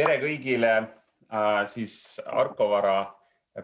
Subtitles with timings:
[0.00, 3.00] tere kõigile äh, siis Arko Vara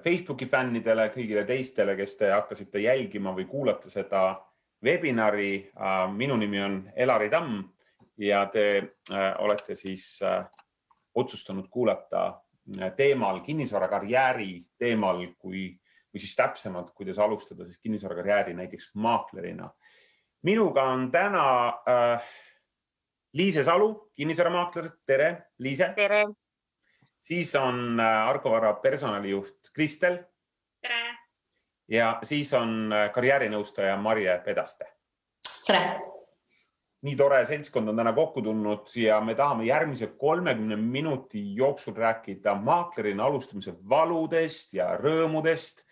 [0.02, 4.28] Facebooki fännidele, kõigile teistele, kes te hakkasite jälgima või kuulata seda
[4.84, 6.02] webinari äh,.
[6.12, 7.62] minu nimi on Elari Tamm
[8.20, 10.20] ja te äh, olete siis
[11.16, 12.34] otsustanud kuulata
[12.96, 15.70] teemal kinnisvarakarjääri teemal, kui
[16.10, 19.70] või siis täpsemalt, kuidas alustada siis kinnisvarakarjääri näiteks maaklerina.
[20.42, 21.46] minuga on täna
[21.88, 22.28] äh,
[23.36, 25.90] Liise Salu, kinnisvaramaakler, tere, Liise.
[25.96, 26.24] tere.
[27.20, 30.16] siis on äh, Argo Vara personalijuht Kristel.
[30.80, 31.16] tere.
[31.88, 34.88] ja siis on äh, karjäärinõustaja Marje Pedaste.
[35.66, 35.98] tere.
[37.02, 42.54] nii tore seltskond on täna kokku tulnud ja me tahame järgmise kolmekümne minuti jooksul rääkida
[42.54, 45.84] maaklerina alustamise valudest ja rõõmudest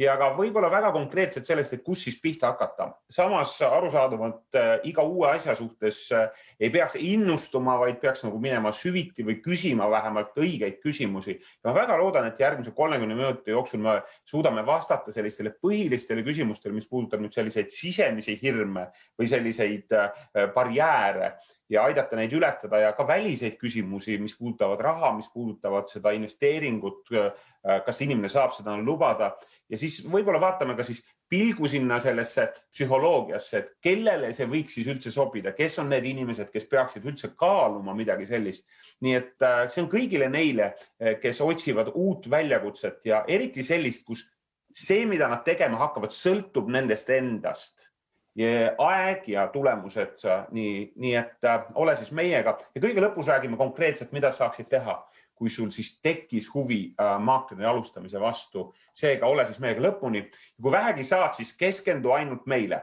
[0.00, 2.88] ja ka võib-olla väga konkreetselt sellest, et kus siis pihta hakata.
[3.10, 6.28] samas arusaadavalt äh, iga uue asja suhtes äh,
[6.60, 11.36] ei peaks innustuma, vaid peaks nagu minema süviti või küsima vähemalt õigeid küsimusi.
[11.64, 16.88] ma väga loodan, et järgmise kolmekümne minuti jooksul me suudame vastata sellistele põhilistele küsimustele, mis
[16.88, 21.34] puudutab nüüd selliseid sisemisi hirme või selliseid äh, barjääre
[21.70, 27.08] ja aidata neid ületada ja ka väliseid küsimusi, mis puudutavad raha, mis puudutavad seda investeeringut.
[27.84, 29.34] kas inimene saab seda lubada
[29.68, 34.88] ja siis võib-olla vaatame ka siis pilgu sinna sellesse psühholoogiasse, et kellele see võiks siis
[34.90, 38.66] üldse sobida, kes on need inimesed, kes peaksid üldse kaaluma midagi sellist.
[39.04, 44.06] nii et äh, see on kõigile neile, äh, kes otsivad uut väljakutset ja eriti sellist,
[44.06, 44.26] kus
[44.72, 47.90] see, mida nad tegema hakkavad, sõltub nendest endast
[48.40, 50.22] aeg ja tulemused,
[50.54, 54.94] nii, nii et äh, ole siis meiega ja kõige lõpus räägime konkreetselt, mida saaksid teha,
[55.40, 58.66] kui sul siis tekkis huvi äh, maakleri alustamise vastu.
[58.92, 60.26] seega ole siis meiega lõpuni.
[60.62, 62.82] kui vähegi saad, siis keskendu ainult meile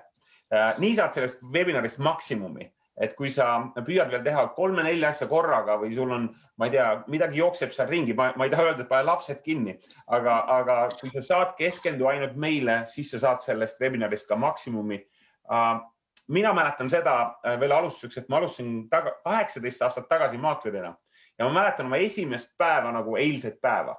[0.53, 0.73] äh,.
[0.79, 2.65] nii saad sellest webinarist maksimumi,
[2.97, 6.25] et kui sa püüad veel teha kolme-nelja asja korraga või sul on,
[6.57, 9.77] ma ei tea, midagi jookseb seal ringi, ma ei taha öelda, et pane lapsed kinni,
[10.07, 15.03] aga, aga kui sa saad keskendu ainult meile, siis sa saad sellest webinarist ka maksimumi
[15.51, 15.81] Äh,
[16.27, 20.91] mina mäletan seda veel alustuseks, et ma alustasin kaheksateist aastat tagasi maaklerina
[21.37, 23.95] ja ma mäletan oma esimest päeva nagu eilset päeva.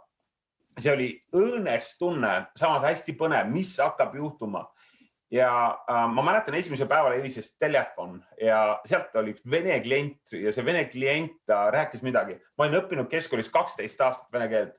[0.79, 4.69] see oli õõnes tunne, samas hästi põnev, mis hakkab juhtuma.
[5.31, 5.51] ja
[5.91, 10.65] äh, ma mäletan, esimesel päeval helises telefon ja sealt oli üks vene klient ja see
[10.65, 12.39] vene klient rääkis midagi.
[12.57, 14.77] ma olin õppinud keskkoolis kaksteist aastat vene keelt,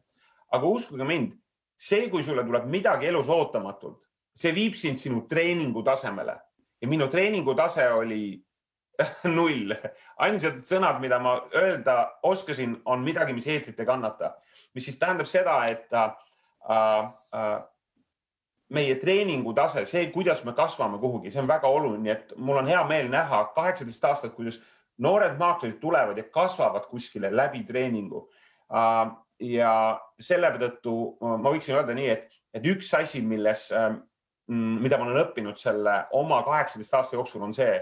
[0.51, 1.33] aga uskuge mind,
[1.79, 6.39] see, kui sulle tuleb midagi elus ootamatult, see viib sind sinu treeningu tasemele
[6.81, 8.39] ja minu treeningu tase oli
[9.37, 9.73] null.
[10.25, 14.33] ainsad sõnad, mida ma öelda oskasin, on midagi, mis eetrit ei kannata,
[14.75, 16.09] mis siis tähendab seda, et äh,
[16.73, 17.53] äh,
[18.75, 22.69] meie treeningu tase, see, kuidas me kasvame kuhugi, see on väga oluline, et mul on
[22.69, 24.59] hea meel näha kaheksateist aastat, kuidas
[24.99, 28.27] noored maaklerid tulevad ja kasvavad kuskile läbi treeningu
[28.73, 29.09] äh,.
[29.39, 29.71] ja
[30.19, 30.93] selle tõttu
[31.23, 33.93] ma võiksin öelda nii, et, et üks asi, milles äh,
[34.49, 37.77] mida ma olen õppinud selle oma kaheksateist aasta jooksul, on see,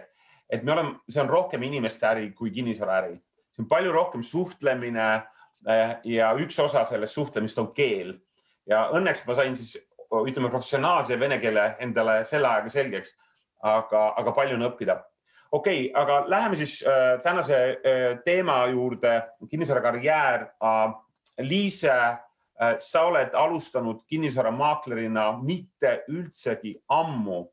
[0.49, 3.17] et me oleme, see on rohkem inimeste äri kui kinnisvaraäri.
[3.51, 5.07] see on palju rohkem suhtlemine
[5.67, 8.15] eh, ja üks osa sellest suhtlemist on keel.
[8.67, 13.13] ja õnneks ma sain siis ütleme professionaalse vene keele endale selle ajaga selgeks,
[13.63, 15.01] aga, aga palju on õppida.
[15.51, 20.47] okei okay,, aga läheme siis äh, tänase äh, teema juurde, kinnisvarakarjäär.
[21.37, 21.93] Liise
[22.79, 27.43] sa oled alustanud kinnisvaramaaklerina mitte üldsegi ammu.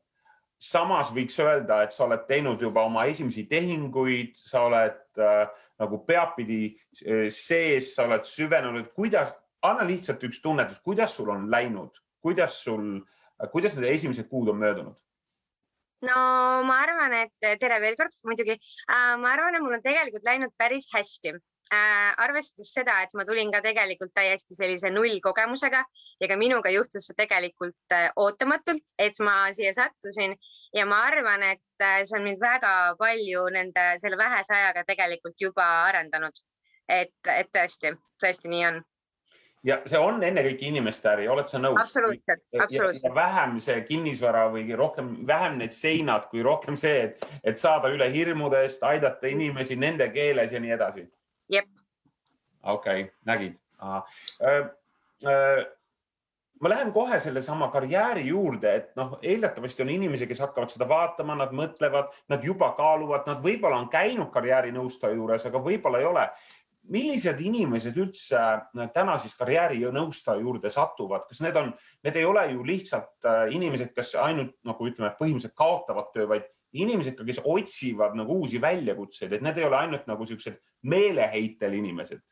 [0.71, 5.47] Samas võiks öelda, et sa oled teinud juba oma esimesi tehinguid, sa oled äh,
[5.81, 9.33] nagu peapidi äh, sees, sa oled süvenenud, kuidas,
[9.65, 12.99] anna lihtsalt üks tunnetus, kuidas sul on läinud, kuidas sul,
[13.39, 15.01] äh, kuidas need esimesed kuud on möödunud?
[16.05, 16.15] no
[16.67, 19.15] ma arvan, et tere veel kord muidugi äh,.
[19.21, 21.37] ma arvan, et mul on tegelikult läinud päris hästi.
[21.71, 25.83] Arvestades seda, et ma tulin ka tegelikult täiesti sellise nullkogemusega
[26.21, 30.35] ja ka minuga juhtus see tegelikult äh, ootamatult, et ma siia sattusin
[30.75, 35.41] ja ma arvan, et äh, see on mind väga palju nende, selle vähese ajaga tegelikult
[35.41, 36.43] juba arendanud.
[36.89, 38.83] et, et tõesti, tõesti nii on
[39.65, 41.79] ja see on ennekõike inimeste äri, oled sa nõus?
[41.81, 43.15] absoluutselt, absoluutselt.
[43.15, 48.11] vähem see kinnisvara või rohkem, vähem need seinad, kui rohkem see, et, et saada üle
[48.13, 51.07] hirmudest, aidata inimesi nende keeles ja nii edasi
[51.49, 51.69] jep.
[52.63, 53.59] okei okay,, nägid
[56.61, 61.35] ma lähen kohe sellesama karjääri juurde, et noh, eeldatavasti on inimesi, kes hakkavad seda vaatama,
[61.39, 66.29] nad mõtlevad, nad juba kaaluvad, nad võib-olla on käinud karjäärinõustaja juures, aga võib-olla ei ole.
[66.85, 68.39] millised inimesed üldse
[68.93, 71.71] täna siis karjäärinõustaja juurde satuvad, kas need on,
[72.05, 76.45] need ei ole ju lihtsalt inimesed, kes ainult nagu ütleme, põhimõtteliselt kaotavad töö, vaid
[76.83, 80.57] inimesed ka, kes otsivad nagu uusi väljakutseid, et need ei ole ainult nagu siuksed
[80.91, 82.23] meeleheitel inimesed.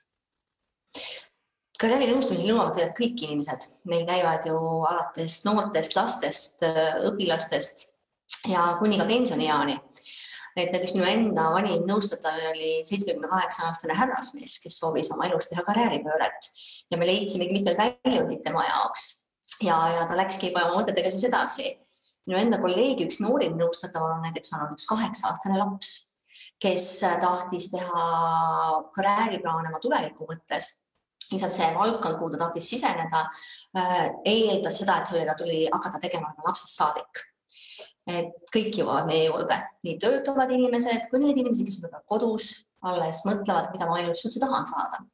[1.83, 6.63] karjäärinõustamisel nõuavad tegelikult kõik inimesed, meil käivad ju alates noortest lastest,
[7.09, 7.89] õpilastest
[8.47, 9.79] ja kuni ka pensionieani.
[10.55, 15.49] et näiteks minu enda vanim nõustataja oli seitsmekümne kaheksa aastane härrasmees, kes soovis oma elus
[15.49, 16.49] teha karjääripööret
[16.91, 19.07] ja me leidsimegi mitmed väljundid tema jaoks
[19.61, 21.73] ja, ja ta läkski juba oma mõtetega siis edasi.
[22.27, 25.91] Minu enda kolleegi üks noorim nõustatav on näiteks olnud üks kaheksa-aastane laps,
[26.63, 26.85] kes
[27.21, 28.05] tahtis teha
[28.95, 30.71] karjääriplaane oma tuleviku mõttes
[31.33, 33.23] lihtsalt see valdkond, kuhu ta tahtis siseneda
[33.77, 37.23] äh,, eeldas seda, et sellega tuli hakata tegema lapsest saadik.
[38.07, 39.55] et kõik jõuavad meie juurde,
[39.87, 42.49] nii töötavad inimesed kui need inimesed, kes võib-olla kodus
[42.83, 45.05] alles mõtlevad, mida ma elus üldse tahan saada.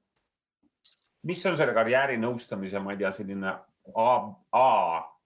[1.29, 3.53] mis on selle karjäärinõustamise, ma ei tea, selline
[3.95, 4.09] A,
[4.57, 4.69] A,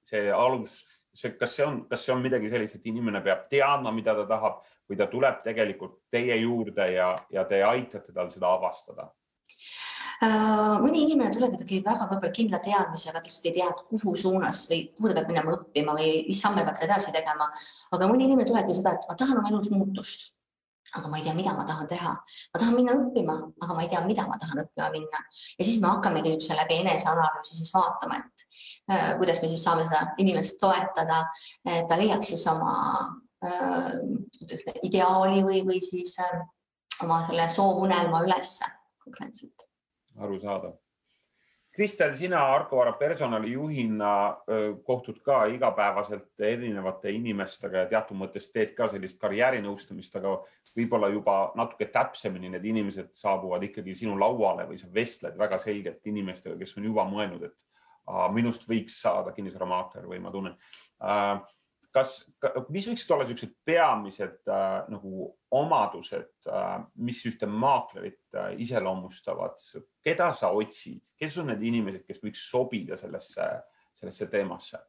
[0.08, 0.82] see alus,
[1.14, 4.26] see, kas see on, kas see on midagi sellist, et inimene peab teadma, mida ta
[4.30, 9.10] tahab või ta tuleb tegelikult teie juurde ja, ja te aitate tal seda avastada?
[10.24, 14.62] Äh, mõni inimene tuleb ikkagi väga võib-olla kindla teadmisega, ta lihtsalt ei tea, kuhu suunas
[14.70, 17.50] või kuhu ta peab minema õppima või mis samme peab edasi tegema.
[17.92, 20.32] aga mõni inimene tulebki seda, et ma tahan oma elus muutust,
[20.98, 22.14] aga ma ei tea, mida ma tahan teha.
[22.54, 23.36] ma tahan minna õppima,
[23.66, 25.24] aga ma ei tea, mida ma tahan õppima minna.
[25.60, 28.48] ja siis me hakkamegi niisuguse läbi eneseanalüüsi siis vaatama, et
[28.92, 31.24] äh, kuidas me siis saame seda inimest toetada,
[31.66, 32.78] et ta leiaks siis oma
[33.46, 33.92] äh,
[34.84, 36.40] ideaali või, või siis äh,
[37.04, 38.70] oma selle soovunelma ülesse
[39.04, 39.70] konkreetselt
[40.20, 40.78] arusaadav.
[41.74, 44.10] Kristel, sina Arko Vara personalijuhina
[44.86, 50.36] kohtud ka igapäevaselt erinevate inimestega ja teatud mõttes teed ka sellist karjäärinõustamist, aga
[50.76, 56.06] võib-olla juba natuke täpsemini need inimesed saabuvad ikkagi sinu lauale või sa vestled väga selgelt
[56.14, 57.66] inimestega, kes on juba mõelnud, et
[58.38, 60.58] minust võiks saada kinnisvaramaakler või ma tunnen
[61.94, 62.14] kas,
[62.74, 66.72] mis võiksid olla niisugused peamised äh, nagu omadused äh,,
[67.06, 69.62] mis ühte maaklerit äh, iseloomustavad,
[70.04, 73.48] keda sa otsid, kes on need inimesed, kes võiks sobida sellesse,
[73.94, 74.82] sellesse teemasse?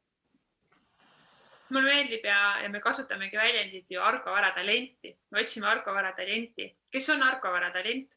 [1.74, 6.12] mulle meeldib ja, ja me kasutamegi väljendit ju Argo Vara talenti, me otsime Argo Vara
[6.14, 6.68] talenti.
[6.92, 8.12] kes on Argo Vara talent?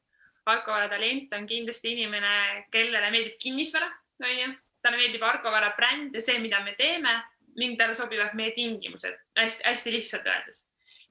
[0.46, 3.88] Argo Vara talent on kindlasti inimene, kellele meeldib kinnisvara,
[4.24, 4.52] onju,
[4.84, 7.16] talle meeldib Argo Vara bränd ja see, mida me teeme
[7.58, 10.66] ning talle sobivad meie tingimused hästi-hästi lihtsalt öeldes.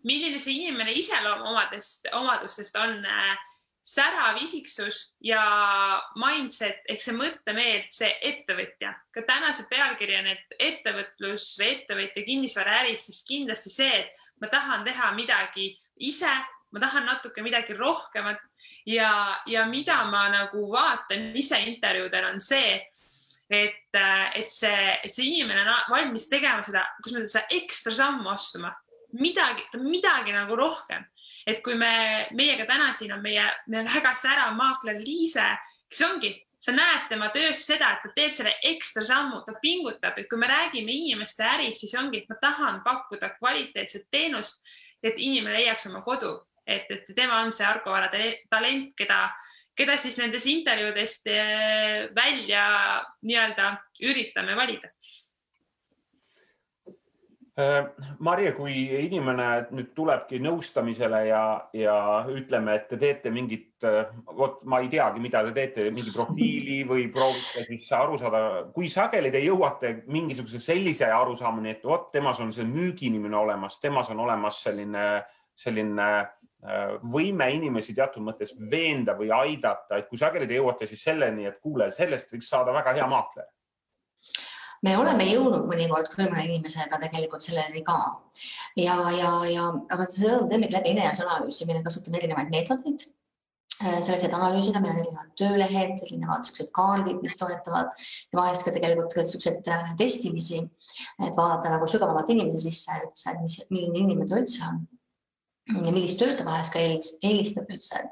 [0.04, 3.38] milline see inimene iseloomuomadest, omadustest on äh,
[3.86, 5.42] särav isiksus ja
[6.18, 8.92] mindset ehk see mõttemeel, see ettevõtja.
[9.14, 14.82] ka tänase pealkiri on, et ettevõtlus või ettevõtja kinnisvaraäris, siis kindlasti see, et ma tahan
[14.84, 15.68] teha midagi
[16.02, 16.32] ise,
[16.74, 18.42] ma tahan natuke midagi rohkemat
[18.90, 19.10] ja,
[19.46, 22.80] ja mida ma nagu vaatan ise intervjuudel on see,
[23.50, 27.94] et, äh, et see, et see inimene on valmis tegema seda, kus me seda ekstra
[27.94, 28.72] sammu astuma,
[29.20, 31.04] midagi, midagi nagu rohkem.
[31.46, 35.44] et kui me, meiega täna siin on meie, meie väga särav maakler Liise,
[35.86, 40.18] kes ongi, sa näed tema töös seda, et ta teeb selle ekstra sammu, ta pingutab,
[40.18, 44.66] et kui me räägime inimeste ärist, siis ongi, et ma tahan pakkuda kvaliteetset teenust,
[45.06, 46.32] et inimene leiaks oma kodu,
[46.66, 49.20] et, et tema on see Argo Vara talent, keda
[49.76, 52.64] keda siis nendest intervjuudest eh, välja
[53.22, 53.70] nii-öelda
[54.08, 54.90] üritame valida?
[57.56, 57.86] Äh,
[58.20, 61.94] Marje, kui inimene nüüd tulebki nõustamisele ja, ja
[62.28, 66.82] ütleme, et te teete mingit, äh, vot ma ei teagi, mida te teete, mingi profiili
[66.84, 68.42] või proovite siis aru saada,
[68.76, 74.12] kui sageli te jõuate mingisuguse sellise arusaamani, et vot temas on see müügiinimene olemas, temas
[74.12, 75.06] on olemas selline,
[75.56, 76.45] selline Äh,
[77.02, 81.60] võime inimesi teatud mõttes veenda või aidata, et kui sageli te jõuate siis selleni, et
[81.62, 83.46] kuule, sellest võiks saada väga hea maakler?
[84.84, 87.98] me oleme jõudnud mõnikord küll mõne inimesega tegelikult selleni ka.
[88.78, 94.36] Ja, ja, ja aga seda teemegi läbi eneseanalüüsi, meil kasutame erinevaid meetodeid äh, selleks, et
[94.36, 99.72] analüüsida, meil on erinevad töölehed, erinevad siuksed kaardid, mis toetavad ja vahest ka tegelikult siukseid
[99.72, 100.60] äh, testimisi,
[101.24, 104.84] et vaadata nagu sügavamalt inimese sisse et mis, milline inimene ta üldse on
[105.74, 108.04] ja millist tööd ta vahest ka eelistab üldse.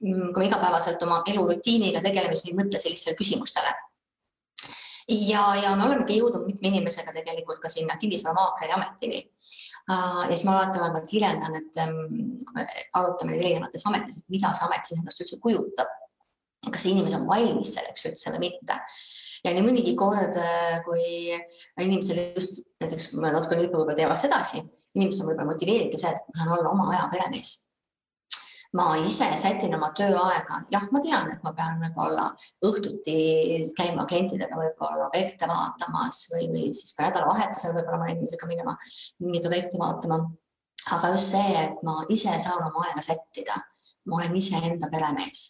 [0.00, 3.72] Mm, kui me igapäevaselt oma elurutiiniga tegeleme, siis me ei mõtle sellistele küsimustele.
[5.10, 9.22] ja, ja me olemegi jõudnud mitme inimesega tegelikult ka sinna kinnisvaramaakleri ametini.
[9.90, 12.66] ja siis ma alati olen kirjeldan, et mm, kui me
[13.00, 15.98] arutame erinevates ametites, et mida see amet siis endast üldse kujutab.
[16.70, 18.80] kas see inimene on valmis selleks üldse või mitte
[19.44, 20.36] ja nii mõnigi kord,
[20.84, 21.06] kui
[21.80, 24.64] inimesele just näiteks, natuke nüüd võib-olla teemast edasi
[24.96, 27.58] inimesed on võib-olla motiveeritud see, et ma saan olla oma aja peremees.
[28.78, 32.28] ma ise sätin oma tööaega, jah, ma tean, et ma pean võib-olla
[32.68, 33.16] õhtuti
[33.78, 38.76] käima klientidega võib-olla objekte vaatamas või, või siis ka nädalavahetusel võib-olla oma inimesega minema
[39.18, 40.20] mingeid objekte vaatama.
[40.94, 43.58] aga just see, et ma ise saan oma aega sättida,
[44.06, 45.42] ma olen iseenda peremees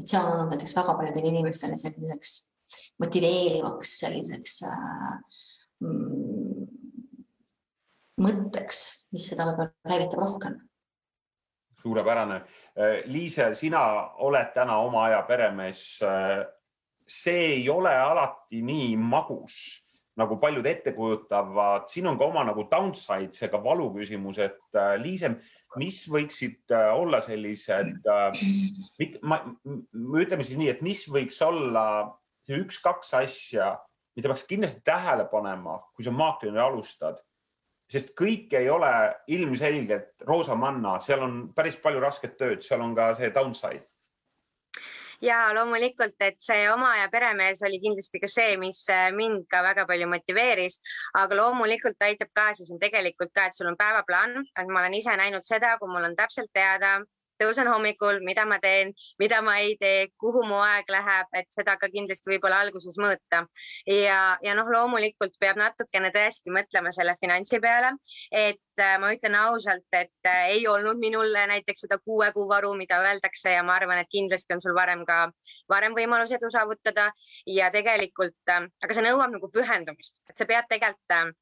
[0.00, 2.36] et see on olnud näiteks väga paljudele inimestele selliseks
[3.00, 5.12] motiveerivaks selliseks äh,
[5.84, 6.66] mm,
[8.20, 8.80] mõtteks,
[9.14, 10.58] mis seda võib-olla käivitab rohkem.
[11.80, 12.42] suurepärane.
[13.08, 13.80] Liise, sina
[14.20, 16.02] oled täna oma aja peremees.
[17.10, 19.80] see ei ole alati nii magus
[20.20, 24.94] nagu paljud ette kujutavad, siin on ka oma nagu downside, seega valu küsimus, et äh,
[25.00, 25.34] Liise,
[25.80, 28.42] mis võiksid äh, olla sellised äh,,
[29.00, 31.84] ütleme siis nii, et mis võiks olla
[32.50, 33.72] see üks-kaks asja,
[34.18, 37.22] mida peaks kindlasti tähele panema, kui sa maaklerina alustad.
[37.90, 38.90] sest kõik ei ole
[39.34, 43.82] ilmselgelt roosamanna, seal on päris palju rasket tööd, seal on ka see downside.
[45.20, 49.64] Ja loomulikult, et see oma ja peremees oli kindlasti ka see, mis äh, mind ka
[49.66, 50.78] väga palju motiveeris,
[51.18, 55.16] aga loomulikult aitab kaasa siin tegelikult ka, et sul on päevaplaan, et ma olen ise
[55.20, 57.00] näinud seda, kui mul on täpselt teada,
[57.40, 61.76] tõusen hommikul, mida ma teen, mida ma ei tee, kuhu mu aeg läheb, et seda
[61.80, 63.44] ka kindlasti võib-olla alguses mõõta.
[63.86, 67.92] ja, ja noh, loomulikult peab natukene tõesti mõtlema selle finantsi peale,
[68.30, 72.74] et äh, ma ütlen ausalt, et äh, ei olnud minul näiteks seda kuue kuu varu,
[72.78, 75.20] mida öeldakse ja ma arvan, et kindlasti on sul varem ka,
[75.68, 77.10] varem võimalus edu saavutada
[77.46, 81.38] ja tegelikult, äh, aga see nõuab nagu pühendumist, et sa pead tegelikult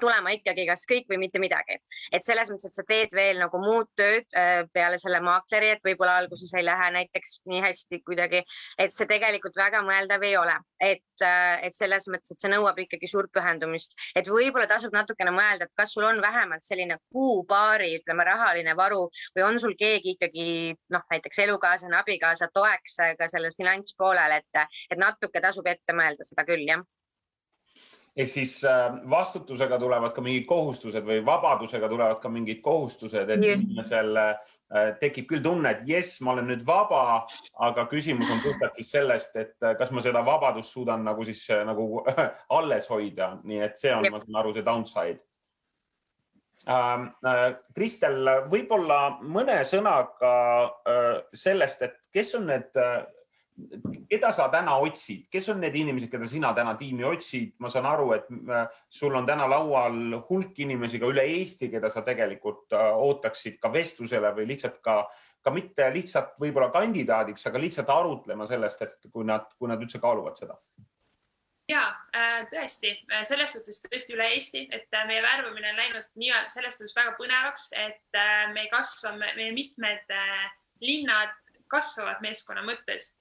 [0.00, 1.78] tulema ikkagi kas kõik või mitte midagi.
[2.12, 5.84] et selles mõttes, et sa teed veel nagu muud tööd äh, peale selle maakleri, et
[5.86, 8.42] võib-olla alguses ei lähe näiteks nii hästi kuidagi,
[8.78, 12.78] et see tegelikult väga mõeldav ei ole, et, äh, et selles mõttes, et see nõuab
[12.84, 17.92] ikkagi suurt pühendumist, et võib-olla tasub natukene mõelda, et kas sul on vähemalt selline kuu-paari,
[18.00, 20.46] ütleme, rahaline varu või on sul keegi ikkagi
[20.94, 26.46] noh, näiteks elukaaslane, abikaasa toeks ka sellel finantspoolel, et, et natuke tasub ette mõelda seda
[26.48, 26.84] küll, jah
[28.20, 33.46] ehk siis äh, vastutusega tulevad ka mingid kohustused või vabadusega tulevad ka mingid kohustused, et
[33.46, 34.50] inimesel äh,
[35.00, 37.22] tekib küll tunne, et jess, ma olen nüüd vaba,
[37.68, 41.46] aga küsimus on puhtalt siis sellest, et äh, kas ma seda vabadust suudan nagu siis
[41.66, 42.04] nagu
[42.58, 45.24] alles hoida, nii et see on, ma saan aru, see downside.
[46.68, 47.06] Ähm,
[47.72, 50.32] Kristel, võib-olla mõne sõnaga
[51.32, 52.76] sellest, et kes on need
[54.10, 57.54] keda sa täna otsid, kes on need inimesed, keda sina täna tiimi otsid?
[57.62, 61.90] ma saan aru, et äh, sul on täna laual hulk inimesi ka üle Eesti, keda
[61.92, 65.02] sa tegelikult äh, ootaksid ka vestlusele või lihtsalt ka,
[65.42, 70.02] ka mitte lihtsalt võib-olla kandidaadiks, aga lihtsalt arutlema sellest, et kui nad, kui nad üldse
[70.02, 70.58] kaaluvad seda.
[71.70, 71.84] Ja
[72.16, 72.96] äh, tõesti,
[73.28, 77.70] selles suhtes tõesti üle Eesti, et meie värbamine on läinud nii-öelda selles suhtes väga põnevaks,
[77.78, 78.20] et
[78.56, 80.18] me kasvame, meie mitmed
[80.82, 81.36] linnad
[81.70, 83.12] kasvavad meeskonna mõttes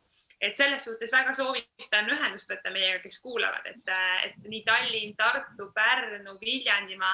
[0.41, 3.91] et selles suhtes väga soovitan ühendust võtta meiega, kes kuulavad, et,
[4.25, 7.12] et nii Tallinn, Tartu, Pärnu, Viljandimaa,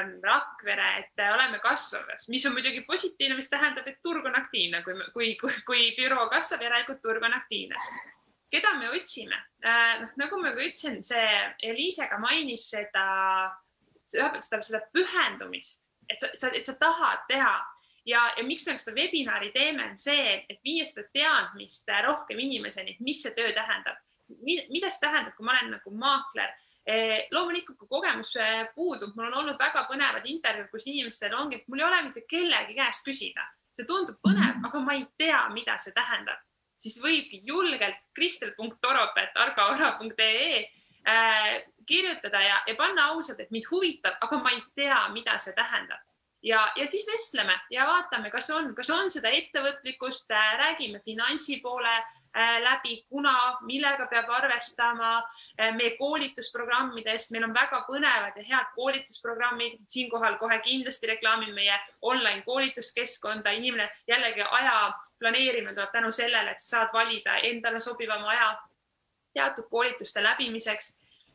[0.00, 4.82] ähm, Rakvere, et oleme kasvamas, mis on muidugi positiivne, mis tähendab, et turg on aktiivne,
[4.86, 7.86] kui, kui, kui, kui büroo kasvab, järelikult turg on aktiivne.
[8.52, 9.36] keda me otsime?
[9.64, 11.28] Äh, noh, nagu ma ka ütlesin, see
[11.68, 13.06] Eliise ka mainis seda,
[14.04, 17.54] seda, seda pühendumist, et sa, et sa tahad teha
[18.06, 22.90] ja, ja miks me seda webinari teeme, on see, et viia seda teadmist rohkem inimeseni,
[22.94, 23.96] et mis see töö tähendab,
[24.42, 26.50] mida see tähendab, kui ma olen nagu maakler?
[26.82, 31.56] Eh, loomulikult, kui kogemus eh, puudub, mul on olnud väga põnevad intervjuud, kus inimestel ongi,
[31.60, 35.42] et mul ei ole mitte kellegi käest küsida, see tundub põnev, aga ma ei tea,
[35.54, 36.42] mida see tähendab,
[36.74, 40.58] siis võibki julgelt kristel.toropet.argovara.ee
[41.06, 45.54] äh, kirjutada ja, ja panna ausalt, et mind huvitab, aga ma ei tea, mida see
[45.54, 46.02] tähendab
[46.42, 51.60] ja, ja siis vestleme ja vaatame, kas on, kas on seda ettevõtlikkust, äh, räägime finantsi
[51.62, 58.46] poole äh, läbi, kuna, millega peab arvestama äh, meie koolitusprogrammidest, meil on väga põnevad ja
[58.48, 66.12] head koolitusprogrammid, siinkohal kohe kindlasti reklaamin meie online koolituskeskkonda, inimene jällegi aja planeerimine tuleb tänu
[66.12, 68.52] sellele, et sa saad valida endale sobivama aja
[69.34, 70.94] teatud koolituste läbimiseks.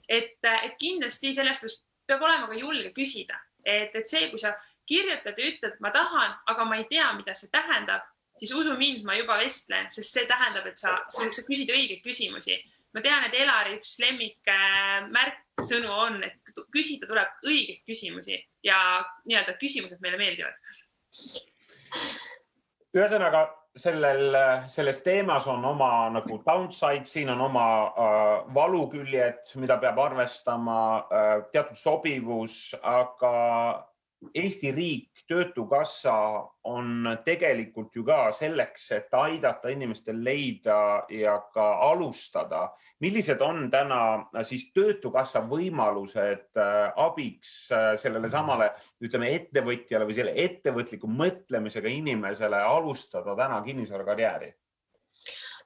[0.10, 3.36] et, et kindlasti sellest peab olema ka julge küsida,
[3.66, 4.54] et, et see, kui sa
[4.88, 8.06] kirjutad ja ütled, ma tahan, aga ma ei tea, mida see tähendab,
[8.40, 12.04] siis usu mind, ma juba vestlen, sest see tähendab, et sa, sa, sa küsid õigeid
[12.06, 12.58] küsimusi.
[12.96, 14.48] ma tean, et Elari üks lemmik
[15.14, 18.80] märksõnu on, et küsida tuleb õigeid küsimusi ja
[19.28, 20.56] nii-öelda küsimused meile meeldivad.
[22.98, 23.44] ühesõnaga
[23.78, 24.36] sellel,
[24.68, 31.30] selles teemas on oma nagu downside, siin on oma äh, valuküljed, mida peab arvestama äh,,
[31.54, 33.34] teatud sobivus, aga
[34.34, 36.14] Eesti riik, Töötukassa
[36.66, 42.72] on tegelikult ju ka selleks, et aidata inimestel leida ja ka alustada.
[43.00, 48.72] millised on täna siis Töötukassa võimalused äh, abiks äh, sellele samale,
[49.04, 54.54] ütleme ettevõtjale või selle ettevõtliku mõtlemisega inimesele alustada täna kinnisvarakarjääri?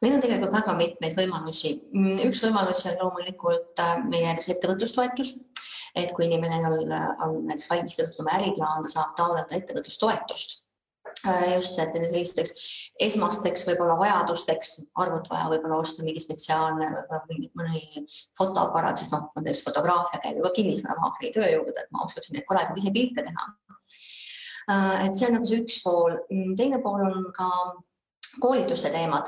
[0.01, 1.75] meil on tegelikult väga mitmeid võimalusi.
[1.93, 5.36] Mm, üks võimalus on loomulikult äh, meie ettevõtlustoetus,
[5.95, 10.62] et kui inimene on, on näiteks valmis kirjutatud oma äriplaan, ta saab taotleda ettevõtlustoetust
[11.27, 12.51] Äh, just, et sellisteks
[13.05, 14.71] esmasteks võib-olla vajadusteks,
[15.03, 18.03] arvut vaja võib-olla osta mingi spetsiaalne, võib-olla mingi mõni
[18.39, 22.48] fotoaparaat, sest noh, näiteks fotograafia käib ju ka kinnisvaramaakleri töö juurde, et ma oskaksin neid
[22.50, 23.48] korralikult ise pilte teha.
[24.71, 26.17] Äh, et see on nagu see üks pool.
[26.33, 27.51] Mm, teine pool on ka
[28.39, 29.27] koolituste teemad.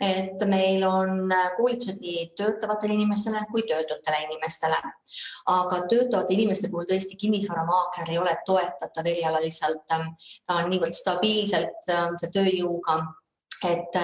[0.00, 4.78] et meil on koolitused nii töötavatele inimestele kui töötutele inimestele.
[5.46, 9.84] aga töötavate inimeste puhul tõesti kinnisvaramaakler ei ole toetatav erialaliselt.
[10.46, 13.00] ta on niivõrd stabiilselt, on see tööjõuga
[13.64, 13.98] et,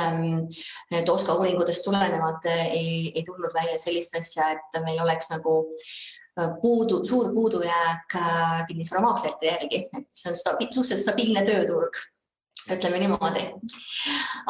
[0.92, 5.62] et OSKA uuringutest tulenevalt ei, ei tulnud välja sellist asja, et meil oleks nagu
[6.60, 8.18] puudu, suur puudujääk
[8.68, 11.96] kinnisvaramaaklerite järgi, et see on stabi, suhteliselt stabiilne tööturg
[12.74, 13.44] ütleme niimoodi.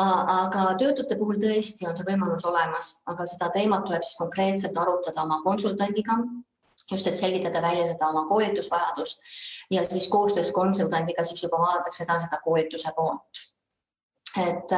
[0.03, 5.25] aga töötute puhul tõesti on see võimalus olemas, aga seda teemat tuleb siis konkreetselt arutada
[5.25, 6.19] oma konsultandiga,
[6.91, 9.29] just et selgitada välja seda oma koolitusvajadust
[9.71, 13.47] ja siis koostöös konsultandiga siis juba vaadatakse edasi seda koolituse poolt
[14.41, 14.73] et,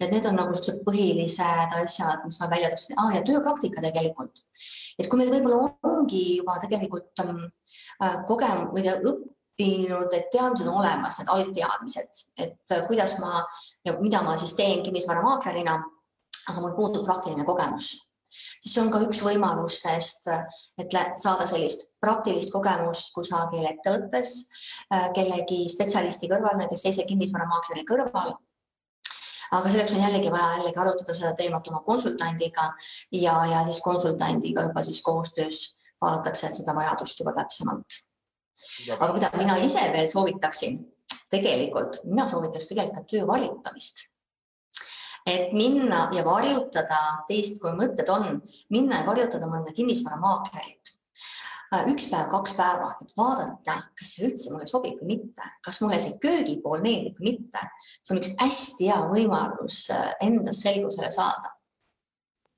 [0.00, 3.12] et need on nagu sellised põhilised asjad, mis ma välja tooksin ah,.
[3.14, 4.42] ja tööpraktika tegelikult,
[4.98, 7.44] et kui meil võib-olla ongi juba tegelikult ähm,
[8.30, 9.26] kogemus või õpp,
[9.58, 13.44] õppinud, et teadmised on olemas, need algteadmised, et äh, kuidas ma
[13.84, 15.78] ja mida ma siis teen kinnisvaramaaklerina,
[16.48, 17.90] aga mul puudub praktiline kogemus,
[18.30, 20.28] siis see on ka üks võimalustest,
[20.78, 24.34] et saada sellist praktilist kogemust kusagil ettevõttes
[24.94, 28.36] äh, kellegi spetsialisti kõrval, näiteks teise kinnisvaramaakleri kõrval.
[29.48, 32.68] Aga selleks on jällegi vaja jällegi arutada seda teemat oma konsultandiga
[33.16, 35.62] ja, ja siis konsultandiga juba siis koostöös
[36.04, 37.96] vaadatakse seda vajadust juba täpsemalt
[38.94, 40.78] aga mida mina ise veel soovitaksin,
[41.32, 44.06] tegelikult mina soovitaks tegelikult ka töö varjutamist.
[45.28, 46.98] et minna ja varjutada
[47.28, 48.38] teist, kui mõtted on,
[48.72, 50.92] minna ja varjutada mõnda kinnisvaramaaklerit
[51.74, 55.82] äh, üks päev, kaks päeva, et vaadata, kas see üldse mulle sobib või mitte, kas
[55.82, 57.66] mulle see köögipool meeldib või mitte.
[58.00, 61.52] see on üks hästi hea võimalus äh, endas selgusele saada.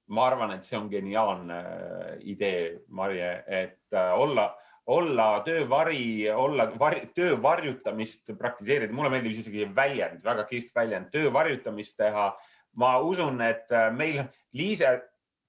[0.06, 4.52] ma arvan, et see on geniaalne äh, idee, Marje, et olla
[4.90, 11.30] olla töövari, olla var, töö varjutamist praktiseerida, mulle meeldib isegi väljend, väga kihvt väljend, töö
[11.32, 12.32] varjutamist teha.
[12.78, 14.20] ma usun, et äh, meil,
[14.54, 14.92] Liise,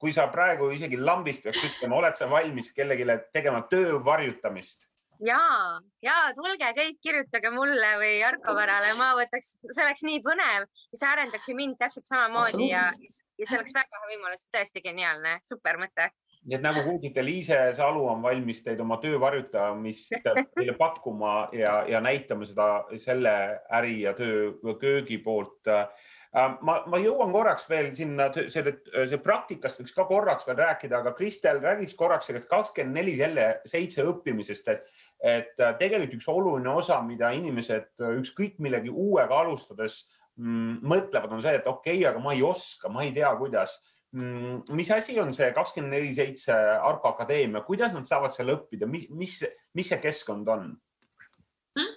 [0.02, 4.88] kui sa praegu isegi lambist peaks ütlema, oled sa valmis kellelegi tegema töö varjutamist?
[5.22, 5.42] ja,
[6.02, 10.98] ja tulge kõik, kirjutage mulle või Jarko Varale, ma võtaks, see oleks nii põnev ja
[10.98, 15.38] see arendaks ju mind täpselt samamoodi ja, ja see oleks väga hea võimalus, tõesti geniaalne,
[15.46, 16.10] super mõte
[16.42, 21.82] nii et nagu kuulsite, Liise Salu on valmis teid oma töö varjutamist teile pakkuma ja,
[21.90, 22.70] ja näitama seda
[23.02, 23.34] selle
[23.78, 25.70] äri ja töö köögi poolt.
[25.70, 25.86] Äh,
[26.66, 28.74] ma, ma jõuan korraks veel sinna, selle,
[29.06, 33.48] see praktikast võiks ka korraks veel rääkida, aga Kristel, räägiks korraks sellest kakskümmend neli selle
[33.70, 34.90] seitse õppimisest, et,
[35.22, 40.08] et tegelikult üks oluline osa, mida inimesed ükskõik millegi uuega alustades
[40.42, 43.78] mm, mõtlevad, on see, et okei okay,, aga ma ei oska, ma ei tea, kuidas
[44.12, 49.08] mis asi on see kakskümmend neli seitse Arko Akadeemia, kuidas nad saavad seal õppida, mis,
[49.16, 49.38] mis,
[49.78, 50.66] mis see keskkond on
[51.80, 51.94] hmm??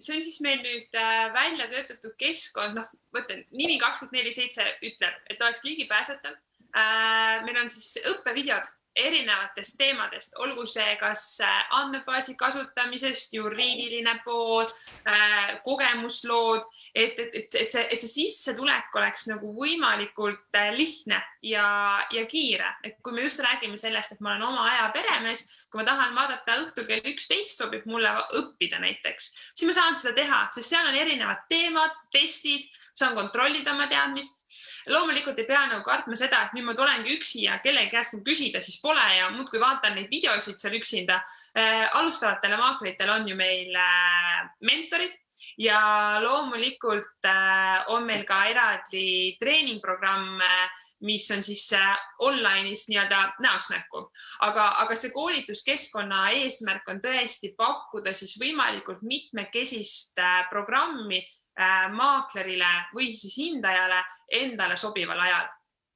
[0.00, 4.64] see on siis meil nüüd äh, välja töötatud keskkond, noh, mõtlen nimi kakskümmend neli seitse
[4.80, 6.38] ütleb, et oleks ligipääsetav.
[6.70, 14.66] Äh, meil on siis õppevideod erinevatest teemadest, olgu see kas äh, andmebaasi kasutamisest, juriidiline pool
[15.06, 21.20] äh,, kogemuslood, et, et, et, et see, et see sissetulek oleks nagu võimalikult äh, lihtne
[21.46, 21.66] ja,
[22.10, 25.80] ja kiire, et kui me just räägime sellest, et ma olen oma aja peremees, kui
[25.80, 30.44] ma tahan vaadata õhtul kell üksteist sobib mulle õppida näiteks, siis ma saan seda teha,
[30.56, 32.66] sest seal on erinevad teemad, testid,
[32.98, 34.39] saan kontrollida oma teadmist
[34.88, 38.62] loomulikult ei pea nagu kartma seda, et nüüd ma tulengi üksi ja kellegi käest küsida
[38.64, 41.20] siis pole ja muudkui vaatan neid videosid seal üksinda
[41.56, 41.88] äh,.
[42.00, 45.16] alustavatel maaklitel on ju meil äh, mentorid
[45.58, 45.80] ja
[46.22, 50.40] loomulikult äh, on meil ka eraldi treeningprogramm
[51.00, 51.70] mis on siis
[52.20, 54.02] online'is nii-öelda näost näkku,
[54.44, 60.20] aga, aga see koolituskeskkonna eesmärk on tõesti pakkuda siis võimalikult mitmekesist
[60.50, 61.22] programmi
[61.94, 64.02] maaklerile või siis hindajale
[64.40, 65.48] endale sobival ajal.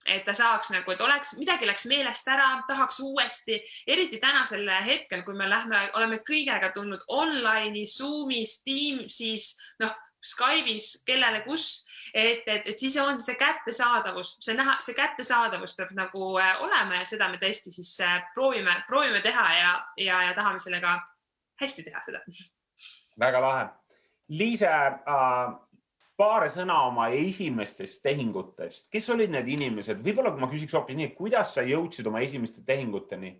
[0.04, 3.56] Et ta saaks nagu, et oleks, midagi läks meelest ära, tahaks uuesti,
[3.88, 11.40] eriti tänasel hetkel, kui me lähme, oleme kõigega tulnud online'i, Zoom'is, Teams'is, noh, Skype'is, kellele,
[11.44, 16.52] kus, et, et, et siis on see kättesaadavus, see näha, see kättesaadavus peab nagu äh,
[16.64, 20.98] olema ja seda me tõesti siis äh, proovime, proovime teha ja, ja, ja tahame sellega
[21.60, 22.24] hästi teha seda.
[23.20, 23.66] väga lahe
[24.32, 25.54] Liise äh,,
[26.16, 31.56] paari sõna oma esimestest tehingutest, kes olid need inimesed, võib-olla ma küsiks hoopis nii, kuidas
[31.56, 33.34] sa jõudsid oma esimeste tehinguteni?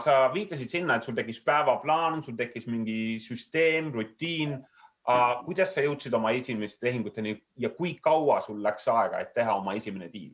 [0.00, 4.54] sa viitasid sinna, et sul tekkis päevaplaan, sul tekkis mingi süsteem, rutiin.
[5.44, 9.74] kuidas sa jõudsid oma esimeste tehinguteni ja kui kaua sul läks aega, et teha oma
[9.76, 10.32] esimene diil?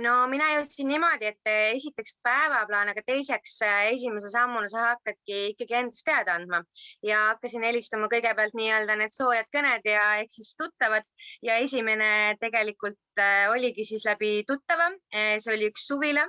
[0.00, 5.40] No mina jõudsin niimoodi, et eh, esiteks päevaplaan, aga teiseks eh, esimese sammuna sa hakkadki
[5.52, 6.62] ikkagi endast teada andma
[7.04, 11.08] ja hakkasin helistama kõigepealt nii-öelda need soojad kõned ja ehk siis tuttavad
[11.44, 14.88] ja esimene tegelikult eh, oligi siis läbi tuttava.
[15.12, 16.24] see oli üks suvila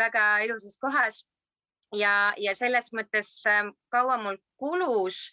[0.00, 1.22] väga ilusas kohas
[1.96, 3.30] ja, ja selles mõttes
[3.92, 5.28] kaua mul kulus,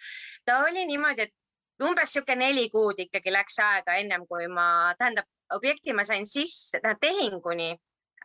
[0.45, 1.35] ta oli niimoodi, et
[1.83, 6.79] umbes niisugune neli kuud ikkagi läks aega ennem kui ma, tähendab, objekti ma sain sisse,
[6.81, 7.69] tähendab tehinguni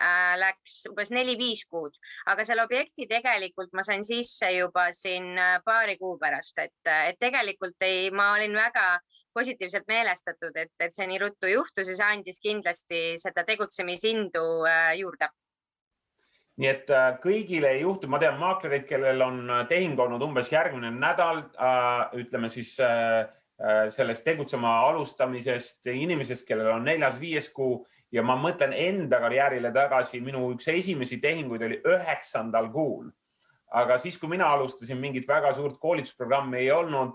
[0.03, 1.97] äh, läks umbes neli-viis kuud,
[2.33, 7.13] aga selle objekti tegelikult ma sain sisse juba siin äh, paari kuu pärast, et, äh,
[7.13, 8.87] et tegelikult ei, ma olin väga
[9.35, 14.91] positiivselt meelestatud, et, et see nii ruttu juhtus ja see andis kindlasti seda tegutsemisindu äh,
[15.01, 15.31] juurde.
[16.61, 20.91] Nii et äh, kõigile ei juhtu, ma tean maaklereid, kellel on tehing olnud umbes järgmine
[20.93, 21.47] nädal
[22.21, 22.75] ütleme siis
[23.95, 27.77] sellest tegutsema alustamisest, inimesest, kellel on neljas-viies kuu
[28.13, 33.11] ja ma mõtlen enda karjäärile tagasi, minu üks esimesi tehinguid oli üheksandal kuul.
[33.73, 37.15] aga siis, kui mina alustasin, mingit väga suurt koolitusprogrammi ei olnud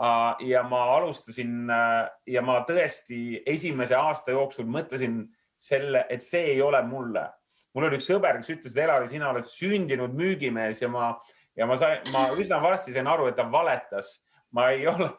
[0.00, 5.26] äh, ja ma alustasin äh, ja ma tõesti esimese aasta jooksul mõtlesin
[5.60, 7.26] selle, et see ei ole mulle.
[7.74, 11.12] mul oli üks sõber, kes ütles, et Elari, sina oled sündinud müügimees ja ma,
[11.56, 14.22] ja ma sain, ma üsna varsti sain aru, et ta valetas.
[14.52, 15.12] ma ei ole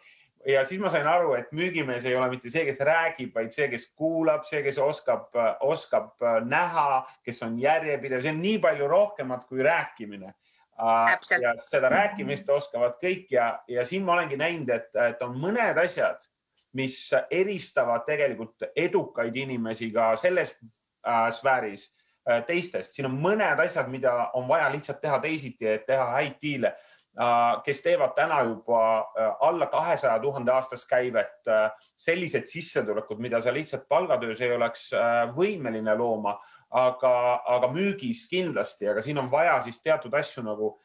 [0.48, 3.68] ja siis ma sain aru, et müügimees ei ole mitte see, kes räägib, vaid see,
[3.72, 5.30] kes kuulab, see, kes oskab,
[5.68, 10.34] oskab äh, näha, kes on järjepidev, see on nii palju rohkemat kui rääkimine.
[10.82, 15.36] Äh, ja seda rääkimist oskavad kõik ja, ja siin ma olengi näinud, et, et on
[15.40, 16.24] mõned asjad,
[16.78, 16.96] mis
[17.30, 21.90] eristavad tegelikult edukaid inimesi ka selles äh, sfääris
[22.30, 22.96] äh, teistest.
[22.96, 27.01] siin on mõned asjad, mida on vaja lihtsalt teha teisiti, et teha häid diile Äh,
[27.66, 33.54] kes teevad täna juba äh, alla kahesaja tuhande aastast käivet, äh, sellised sissetulekud, mida sa
[33.54, 34.92] lihtsalt palgatöös ei oleks
[35.36, 36.38] võimeline looma,
[36.70, 40.78] aga, aga müügis kindlasti, aga siin on vaja siis teatud asju nagu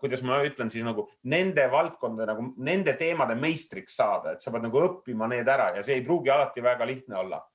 [0.00, 4.64] kuidas ma ütlen siis nagu nende valdkonda nagu nende teemade meistriks saada, et sa pead
[4.64, 7.42] nagu õppima need ära ja see ei pruugi alati väga lihtne olla.
[7.44, 7.49] Äh,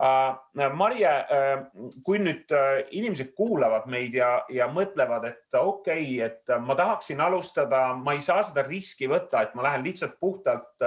[0.00, 1.66] Marje, äh,
[2.04, 7.20] kui nüüd äh, inimesed kuulavad meid ja, ja mõtlevad, et okei okay,, et ma tahaksin
[7.20, 10.80] alustada, ma ei saa seda riski võtta, et ma lähen lihtsalt puhtalt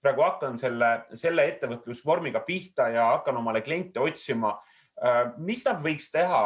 [0.00, 4.54] praegu hakkan selle, selle ettevõtlusvormiga pihta ja hakkan omale kliente otsima.
[5.42, 6.42] mis nad võiks teha?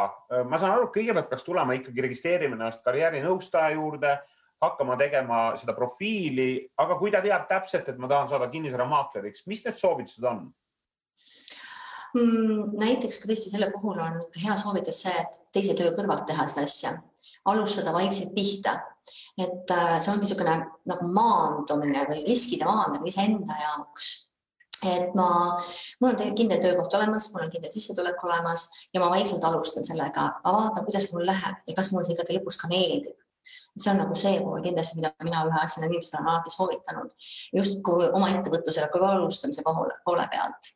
[0.49, 4.15] ma saan aru, kõigepealt peaks tulema ikkagi registreerima ennast karjäärinõustaja juurde,
[4.61, 9.61] hakkama tegema seda profiili, aga kui ta teab täpselt, et ma tahan saada kinnisvaramaakleriks, mis
[9.65, 10.49] need soovitused on?
[12.17, 16.47] Mm, näiteks ka tõesti selle puhul on hea soovitus see, et teise töö kõrvalt teha
[16.49, 16.93] seda asja,
[17.51, 18.79] alustada vaikselt pihta.
[19.39, 20.55] et äh, see ongi niisugune
[20.89, 24.09] nagu maandumine või riskide maandamine iseenda jaoks
[24.85, 25.29] et ma,
[26.01, 30.27] mul on kindel töökoht olemas, mul on kindel sissetulek olemas ja ma vaikselt alustan sellega,
[30.43, 33.17] ma vaatan, kuidas mul läheb ja kas mulle see ikkagi lõpuks ka meeldib.
[33.77, 37.15] see on nagu see pool kindlasti, mida mina ühe asjana inimestele olen alati soovitanud,
[37.59, 40.73] justkui oma ettevõtlusele kui alustamise poole, poole pealt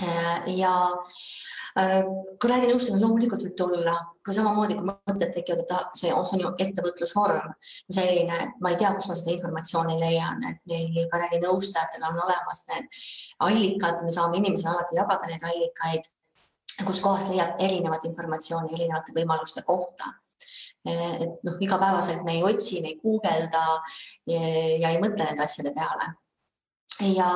[0.00, 0.72] Äh, ja
[1.78, 2.04] äh,
[2.40, 7.50] karjäärinõustamine loomulikult võib tulla, kui samamoodi kui mõtted tekivad, et see on, ju ettevõtlusvorm,
[7.92, 12.64] selline, et ma ei tea, kust ma seda informatsiooni leian, et meil karjäärinõustajatel on olemas
[12.70, 13.02] need
[13.48, 16.08] allikad, me saame inimesele alati jagada neid allikaid,
[16.88, 20.14] kuskohast leiab erinevat informatsiooni erinevate võimaluste kohta
[20.88, 23.66] äh, et noh, igapäevaselt me ei otsi, me ei guugelda
[24.30, 24.40] ja,
[24.80, 26.14] ja ei mõtle nende asjade peale.
[27.04, 27.28] ja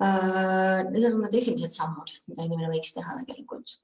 [0.00, 3.78] need on need esimesed sammud, mida inimene võiks teha tegelikult.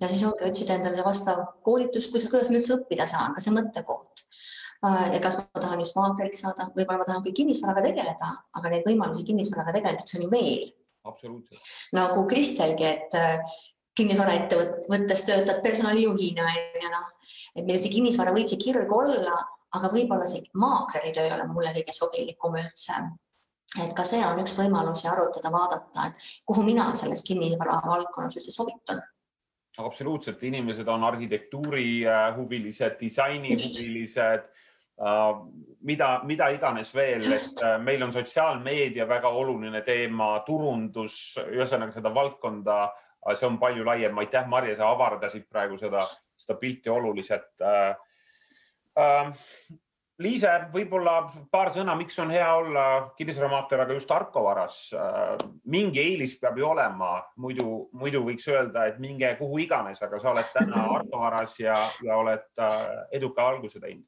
[0.00, 3.52] ja siis ongi otsida endale vastav koolitus, kuidas, kuidas ma üldse õppida saan, ka see
[3.56, 4.24] mõttekoht.
[4.80, 8.72] Äh, ja kas ma tahan just maakleriks saada, võib-olla ma tahan küll kinnisvaraga tegeleda, aga
[8.72, 10.70] neid võimalusi kinnisvaraga tegelemiseks on ju veel.
[11.04, 11.68] absoluutselt.
[11.96, 13.58] nagu Kristelgi, et äh,
[14.00, 16.48] kinnisvaraettevõttes töötad personalijuhina
[16.80, 17.08] ja noh,
[17.56, 19.36] et meil see kinnisvara võib see kirg olla,
[19.76, 22.96] aga võib-olla see maakleri töö ei ole mulle kõige sobilikum üldse
[23.78, 28.54] et ka see on üks võimalusi arutada, vaadata, et kuhu mina selles kinnisvara valdkonnas üldse
[28.54, 29.02] sobitun.
[29.78, 34.48] absoluutselt, inimesed on arhitektuurihuvilised, disainihuvilised,
[35.00, 35.28] äh,
[35.86, 42.12] mida, mida iganes veel, et äh, meil on sotsiaalmeedia väga oluline teema, turundus, ühesõnaga seda
[42.14, 44.18] valdkonda, äh, see on palju laiem.
[44.18, 46.02] aitäh, Marje, sa avardasid praegu seda,
[46.36, 47.62] seda pilti oluliselt
[50.20, 51.14] Liise, võib-olla
[51.48, 52.82] paar sõna, miks on hea olla
[53.16, 54.76] kinnisvaramaakler, aga just Arko varas.
[55.64, 60.34] mingi eelis peab ju olema, muidu, muidu võiks öelda, et minge kuhu iganes, aga sa
[60.34, 62.64] oled täna Arko varas ja, ja oled
[63.16, 64.04] eduka alguse teinud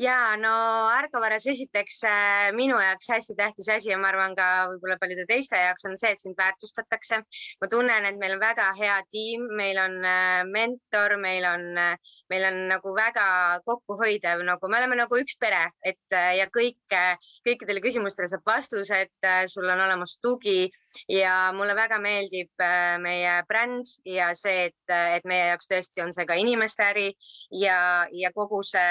[0.00, 0.52] ja no
[0.92, 5.58] Argovaras esiteks äh, minu jaoks hästi tähtis asi ja ma arvan ka võib-olla paljude teiste
[5.60, 7.20] jaoks on see, et sind väärtustatakse.
[7.60, 12.16] ma tunnen, et meil on väga hea tiim, meil on äh, mentor, meil on, äh,
[12.32, 13.26] meil on nagu väga
[13.66, 16.94] kokkuhoidev, nagu me oleme nagu üks pere, et ja kõik,
[17.46, 20.70] kõikidele küsimustele saab vastuse, et sul on olemas tugi
[21.10, 22.64] ja mulle väga meeldib
[23.02, 27.08] meie bränd ja see, et, et meie jaoks tõesti on see ka inimeste äri
[27.62, 28.84] ja, ja kogu see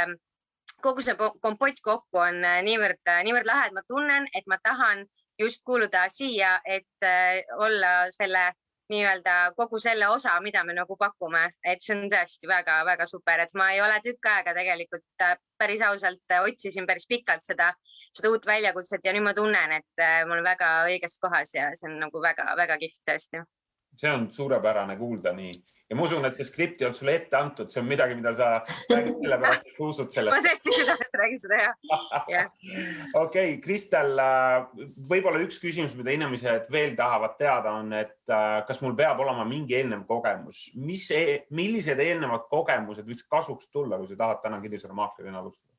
[0.81, 4.57] kogu see kompott kokku on äh, niivõrd, äh, niivõrd lahe, et ma tunnen, et ma
[4.63, 5.05] tahan
[5.39, 8.51] just kuuluda siia, et äh, olla selle
[8.91, 13.53] nii-öelda kogu selle osa, mida me nagu pakume, et see on tõesti väga-väga super, et
[13.55, 15.23] ma ei ole tükk aega tegelikult
[15.61, 17.69] päris ausalt otsisin päris pikalt seda,
[18.11, 21.87] seda uut väljakutset ja nüüd ma tunnen, et ma olen väga õiges kohas ja see
[21.87, 23.45] on nagu väga-väga kihvt tõesti.
[23.97, 25.51] See on suurepärane kuulda nii.
[25.91, 28.31] Ja ma usun, et see skript ei olnud sulle ette antud, see on midagi, mida
[28.31, 30.37] sa räägid sellepärast, et sa usud sellesse.
[30.37, 32.45] ma tõesti südamest räägin seda jah.
[33.25, 38.79] okei, Kristel, äh, võib-olla üks küsimus, mida inimesed veel tahavad teada, on, et äh, kas
[38.85, 44.07] mul peab olema mingi eelnev kogemus, mis, e-, millised eelnevad kogemused võiks kasuks tulla, kui
[44.13, 45.75] sa tahad täna kinnisvaramaaklerina alustada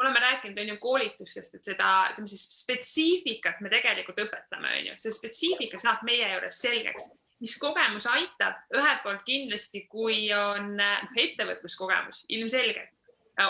[0.00, 0.04] äh,?
[0.04, 5.00] oleme rääkinud, on ju koolitustest, et seda, ütleme siis spetsiifikat me tegelikult õpetame, on ju,
[5.02, 7.10] see spetsiifika saab meie juures selgeks
[7.40, 12.92] mis kogemus aitab, ühelt poolt kindlasti, kui on noh, ettevõtluskogemus ilmselgelt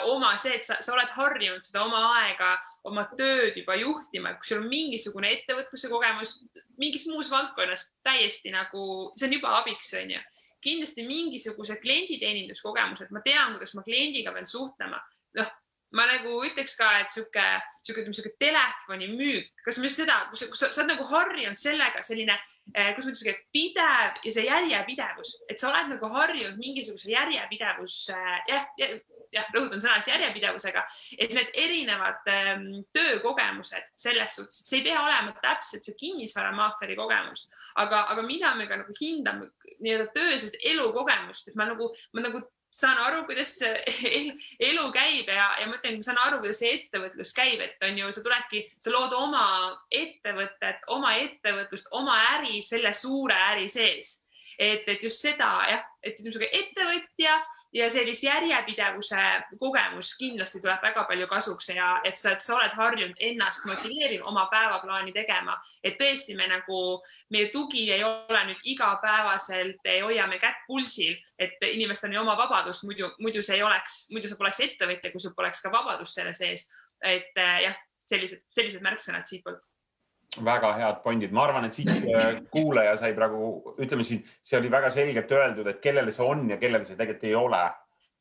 [0.07, 2.53] oma see, et sa, sa oled harjunud seda oma aega,
[2.87, 6.37] oma tööd juba juhtima, kui sul on mingisugune ettevõtluse kogemus
[6.81, 10.21] mingis muus valdkonnas täiesti nagu, see on juba abiks, on ju.
[10.61, 15.01] kindlasti mingisuguse klienditeeninduskogemused, ma tean, kuidas ma kliendiga pean suhtlema.
[15.41, 15.51] noh,
[15.97, 17.47] ma nagu ütleks ka, et sihuke,
[17.83, 22.39] sihuke, sihuke telefonimüük, kas ma just seda, kus sa, sa oled nagu harjunud sellega, selline
[22.75, 27.09] Eh, kuidas ma ütlesin, et pidev ja see järjepidevus, et sa oled nagu harjunud mingisuguse
[27.11, 28.93] järjepidevus äh, jah, jah,
[29.35, 30.85] jah, rõhutan sõna järjepidevusega,
[31.19, 36.95] et need erinevad ähm, töökogemused selles suhtes, et see ei pea olema täpselt see kinnisvaramaakleri
[37.01, 37.49] kogemus,
[37.83, 39.51] aga, aga mida me ka nagu hindame
[39.81, 43.57] nii-öelda töösest elukogemust, et ma nagu, ma nagu saan aru, kuidas
[44.71, 48.11] elu käib ja, ja ma ütlen, saan aru, kuidas see ettevõtlus käib, et on ju,
[48.15, 49.45] sa tuledki, sa lood oma
[49.91, 54.21] ettevõtet, oma ettevõtlust, oma äri selle suure äri sees.
[54.59, 57.39] et, et just seda jah, et ütleme, ettevõtja
[57.73, 59.17] ja sellise järjepidevuse
[59.59, 64.27] kogemus kindlasti tuleb väga palju kasuks ja et sa, et sa oled harjunud ennast motiveerima
[64.29, 66.81] oma päevaplaani tegema, et tõesti me nagu,
[67.31, 72.83] meie tugi ei ole nüüd igapäevaselt, hoiame kätt pulsil, et inimestel on ju oma vabadus,
[72.85, 76.35] muidu, muidu see ei oleks, muidu sa poleks ettevõtja, kui sul poleks ka vabadust selle
[76.35, 76.69] sees.
[77.01, 77.77] et jah,
[78.11, 79.63] sellised, sellised märksõnad siitpoolt
[80.39, 84.71] väga head pointid, ma arvan, et siit äh, kuulaja sai praegu, ütleme siin, see oli
[84.73, 87.65] väga selgelt öeldud, et kellele see on ja kellele see tegelikult ei ole.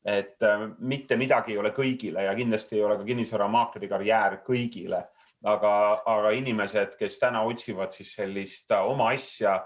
[0.00, 5.02] et äh, mitte midagi ei ole kõigile ja kindlasti ei ole ka kinnisvaramaakleri karjäär kõigile,
[5.44, 5.72] aga,
[6.08, 9.60] aga inimesed, kes täna otsivad siis sellist äh, oma asja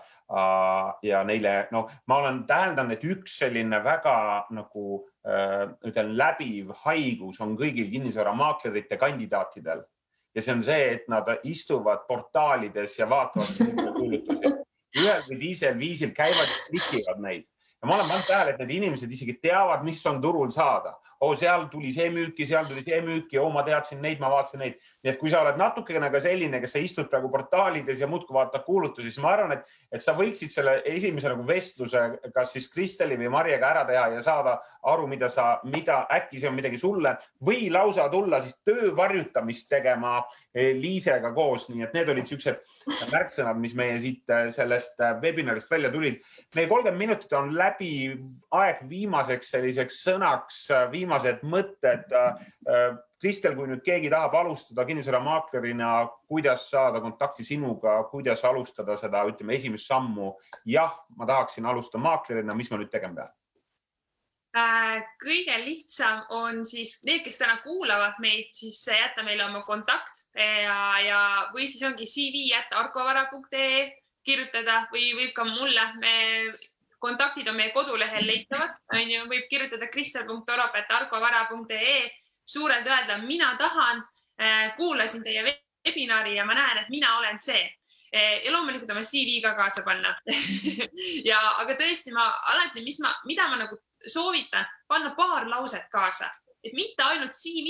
[1.05, 4.15] ja neile, noh, ma olen täheldanud, et üks selline väga
[4.57, 5.03] nagu
[5.85, 9.85] ütlen läbiv haigus on kõigil kinnisvaramaaklerite kandidaatidel
[10.35, 14.53] ja see on see, et nad istuvad portaalides ja vaatavad kuulutusi.
[14.95, 17.47] ühel või teisel viisil käivad ja klikivad neid
[17.85, 20.95] ja ma olen pannud tähele, et need inimesed isegi teavad, mis on turul saada.
[21.25, 24.61] oo, seal tuli see müüki, seal tuli see müüki, oo, ma teadsin neid, ma vaatasin
[24.61, 24.81] neid.
[25.05, 28.37] nii et kui sa oled natukene ka selline, kes sa istud praegu portaalides ja muudkui
[28.37, 32.03] vaatad kuulutusi, siis ma arvan, et, et sa võiksid selle esimese nagu vestluse,
[32.35, 34.57] kas siis Kristeli või Marjaga ära teha ja saada
[34.91, 39.69] aru, mida sa, mida äkki see on midagi sulle või lausa tulla siis töö varjutamist
[39.71, 40.17] tegema
[40.55, 41.69] eh, Liisega koos.
[41.69, 42.61] nii et need olid siuksed
[43.13, 46.21] märksõnad, mis meie siit eh, sellest eh, webinarist välja tulid.
[46.57, 48.17] meie kolmkümmend minutit on läbi läbi
[48.55, 52.11] aeg viimaseks selliseks sõnaks, viimased mõtted.
[53.21, 59.55] Kristel, kui nüüd keegi tahab alustada kinnisvaramaaklerina, kuidas saada kontakti sinuga, kuidas alustada seda, ütleme,
[59.55, 60.35] esimest sammu.
[60.67, 63.33] jah, ma tahaksin alustada maaklerina, mis ma nüüd tegema pean?
[64.55, 70.29] Äh, kõige lihtsam on siis need, kes täna kuulavad meid, siis jätta meile oma kontakt
[70.37, 71.21] ja, ja
[71.55, 76.15] või siis ongi cv jätta arkovara.ee kirjutada või võib ka mulle, me
[77.05, 82.11] kontaktid on meie kodulehel leitavad, on ju, võib kirjutada kristel.orop.argovara.ee,
[82.47, 84.05] suurelt öelda, mina tahan,
[84.41, 87.65] äh, kuulasin teie webinari ja ma näen, et mina olen see.
[88.15, 90.11] Äh, ja loomulikult oma CV ka kaasa panna.
[91.29, 93.75] Ja, aga tõesti, ma alati, mis ma, mida ma nagu
[94.07, 96.31] soovitan, panna paar lauset kaasa,
[96.65, 97.69] et mitte ainult CV,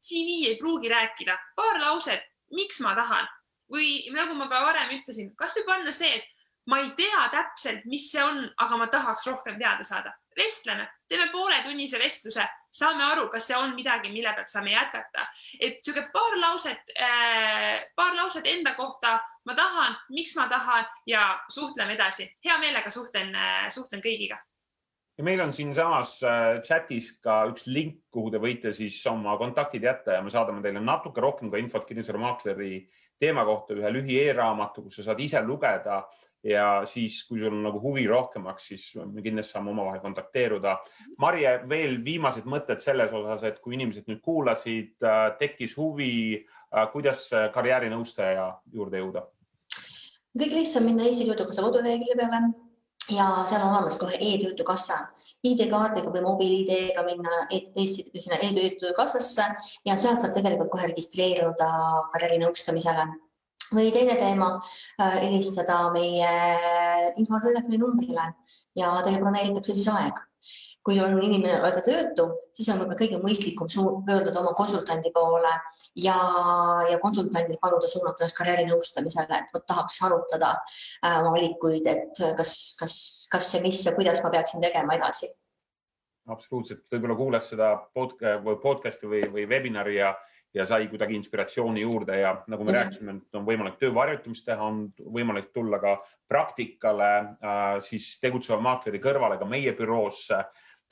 [0.00, 3.26] CV ei pruugi rääkida, paar lauset, miks ma tahan.
[3.72, 6.24] Või nagu ma ka varem ütlesin, kasvõi panna see, et
[6.66, 10.12] ma ei tea täpselt, mis see on, aga ma tahaks rohkem teada saada.
[10.34, 12.42] vestleme, teeme pooletunnise vestluse,
[12.74, 15.26] saame aru, kas see on midagi, mille pealt saame jätkata.
[15.60, 21.40] et sihuke paar lauset äh,, paar lauset enda kohta, ma tahan, miks ma tahan ja
[21.48, 22.32] suhtleme edasi.
[22.44, 24.40] hea meelega suhtlen äh,, suhtlen kõigiga
[25.18, 29.86] ja meil on siinsamas äh, chatis ka üks link, kuhu te võite siis oma kontaktid
[29.86, 32.80] jätta ja me saadame teile natuke rohkem ka infot kinnisvaramaakleri
[33.20, 36.02] teema kohta, ühe lühi e-raamatu, kus sa saad ise lugeda
[36.44, 40.76] ja siis, kui sul on nagu huvi rohkemaks, siis me kindlasti saame omavahel kontakteeruda.
[41.22, 46.12] Marje, veel viimased mõtted selles osas, et kui inimesed nüüd kuulasid, äh, tekkis huvi,
[46.44, 49.24] äh, kuidas karjäärinõustaja juurde jõuda?
[50.34, 52.38] kõige lihtsam minna Eesti Töötukassa kodulehekülje peale
[53.12, 54.96] ja seal on olemas kohe e-töötukassa
[55.44, 59.46] ID-kaardiga või mobiil-ID-ga minna e Eesti sinna e-töötukassasse
[59.86, 61.68] ja sealt saab tegelikult kohe registreeruda
[62.14, 63.06] karjäärinõustamisele.
[63.74, 64.52] Või teine teema,
[65.00, 66.30] äh, helistada meie
[67.20, 68.30] infotelefoni numbrile
[68.78, 70.22] ja teile broneeritakse siis aeg
[70.84, 73.70] kui on inimene, olete töötu, siis on võib-olla kõige mõistlikum
[74.04, 75.52] pöörduda oma konsultandi poole
[75.96, 76.16] ja,
[76.90, 82.52] ja konsultandil paluda suunata ennast karjäärinõustamisele, et vot tahaks arutada äh, oma valikuid, et kas,
[82.80, 82.98] kas,
[83.32, 85.32] kas ja mis ja kuidas ma peaksin tegema edasi.
[86.28, 90.12] absoluutselt, võib-olla kuulas seda podcast'i või, või webinari ja,
[90.54, 92.82] ja sai kuidagi inspiratsiooni juurde ja nagu me ja.
[92.84, 94.84] rääkisime, on võimalik töövarjutamist teha, on
[95.16, 95.96] võimalik tulla ka
[96.30, 100.44] praktikale äh, siis tegutseva maakleri kõrvale ka meie büroosse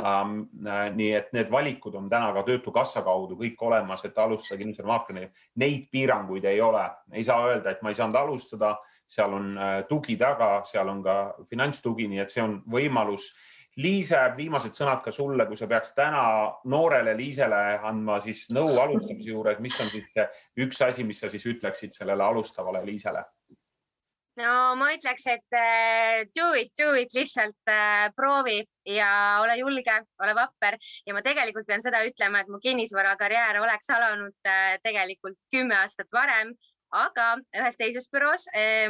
[0.03, 0.49] Um,
[0.97, 5.29] nii et need valikud on täna ka Töötukassa kaudu kõik olemas, et alustada kinnisvaramaaklerina.
[5.63, 8.73] Neid piiranguid ei ole, ei saa öelda, et ma ei saanud alustada,
[9.07, 13.29] seal on äh, tugi taga, seal on ka finantstugi, nii et see on võimalus.
[13.81, 16.23] Liise, viimased sõnad ka sulle, kui sa peaks täna
[16.69, 20.27] noorele Liisele andma siis nõu alustamise juures, mis on siis see
[20.67, 23.25] üks asi, mis sa siis ütleksid sellele alustavale Liisele?
[24.41, 29.97] no ma ütleks, et äh, do it, do it, lihtsalt äh, proovi ja ole julge,
[30.25, 35.37] ole vapper ja ma tegelikult pean seda ütlema, et mu kinnisvarakarjäär oleks alanud äh, tegelikult
[35.53, 36.55] kümme aastat varem,
[36.93, 37.27] aga
[37.59, 38.47] ühes teises büroos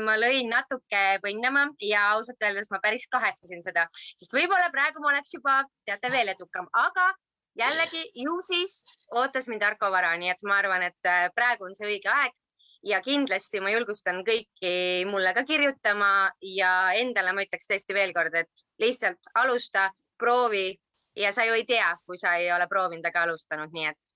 [0.06, 5.12] ma lõin natuke põnnama ja ausalt öeldes ma päris kahetsesin seda, sest võib-olla praegu ma
[5.14, 7.12] oleks juba teate veel edukam, aga
[7.58, 11.88] jällegi ju siis ootas mind Arko Vara, nii et ma arvan, et praegu on see
[11.94, 12.38] õige aeg.
[12.82, 14.70] Ja kindlasti ma julgustan kõiki
[15.06, 20.72] mulle ka kirjutama ja endale ma ütleks tõesti veel kord, et lihtsalt alusta, proovi.
[21.14, 24.12] Ja sa ju ei tea, kui sa ei ole proovinud ega alustanud, nii et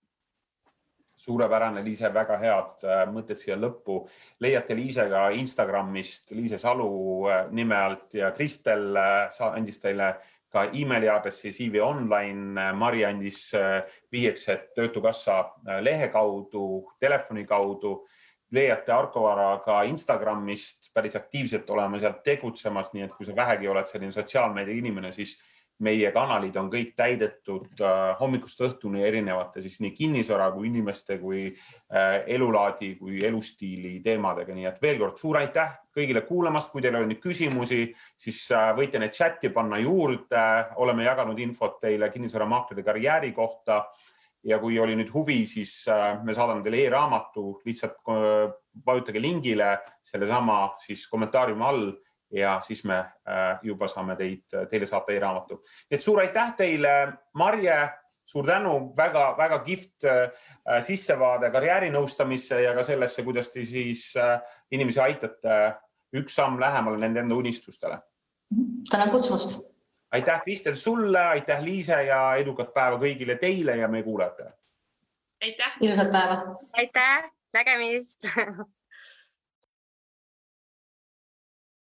[1.17, 4.03] suurepärane, Liise, väga head äh, mõtted siia lõppu.
[4.41, 6.91] leiate Liise ka Instagramist Liise Salu
[7.31, 10.17] äh, nime alt ja Kristel äh, andis teile
[10.53, 12.71] ka emaili aadressi CV Online.
[12.73, 13.51] Mari andis
[14.13, 15.41] vihjeks, et Töötukassa
[15.83, 17.99] lehe kaudu, telefoni kaudu
[18.55, 23.69] leiate Arko Vara ka Instagramist, päris aktiivselt oleme sealt tegutsemas, nii et kui sa vähegi
[23.69, 25.35] oled selline sotsiaalmeedia inimene, siis
[25.85, 31.43] meie kanalid on kõik täidetud äh, hommikust õhtuni erinevate siis nii kinnisvara kui inimeste kui
[31.51, 36.97] äh, elulaadi kui elustiili teemadega, nii et veel kord suur aitäh kõigile kuulamast, kui teil
[36.97, 37.83] on nüüd küsimusi,
[38.17, 40.47] siis äh, võite need chati panna juurde,
[40.81, 43.85] oleme jaganud infot teile kinnisvaramaakleri karjääri kohta.
[44.47, 45.89] Ja kui oli nüüd huvi, siis
[46.23, 47.97] me saadame teile e-raamatu, lihtsalt
[48.87, 49.73] vajutage lingile
[50.07, 51.89] sellesama siis kommentaariumi all
[52.33, 55.61] ja siis me äh, juba saame teid, teile saata e-raamatu.
[55.91, 56.97] nii et suur aitäh teile,
[57.35, 57.77] Marje,
[58.27, 60.09] suur tänu väga,, väga-väga kihvt
[60.83, 64.09] sissevaade karjäärinõustamisse ja ka sellesse, kuidas te siis
[64.71, 65.61] inimesi aitate
[66.17, 68.01] üks samm lähemale nende enda unistustele.
[68.91, 69.61] tänan kutsumast
[70.11, 74.53] aitäh, Kristel, sulle, aitäh, Liise ja edukat päeva kõigile teile ja meie kuulajatele.
[75.43, 75.77] aitäh.
[75.81, 76.57] ilusat päeva.
[76.73, 78.29] aitäh, nägemist